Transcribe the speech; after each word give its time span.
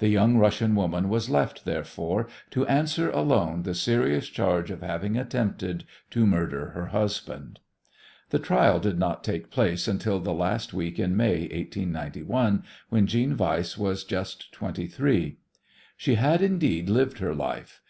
The 0.00 0.08
young 0.10 0.36
Russian 0.36 0.74
woman 0.74 1.08
was 1.08 1.30
left, 1.30 1.64
therefore, 1.64 2.28
to 2.50 2.66
answer 2.66 3.08
alone 3.08 3.62
the 3.62 3.74
serious 3.74 4.28
charge 4.28 4.70
of 4.70 4.82
having 4.82 5.16
attempted 5.16 5.84
to 6.10 6.26
murder 6.26 6.72
her 6.74 6.88
husband. 6.88 7.58
The 8.28 8.38
trial 8.38 8.80
did 8.80 8.98
not 8.98 9.24
take 9.24 9.48
place 9.50 9.88
until 9.88 10.20
the 10.20 10.34
last 10.34 10.74
week 10.74 10.98
in 10.98 11.16
May, 11.16 11.44
1891, 11.44 12.62
when 12.90 13.06
Jeanne 13.06 13.34
Weiss 13.38 13.78
was 13.78 14.04
just 14.04 14.52
twenty 14.52 14.86
three. 14.88 15.38
She 15.96 16.16
had, 16.16 16.42
indeed, 16.42 16.90
lived 16.90 17.20
her 17.20 17.34
life. 17.34 17.80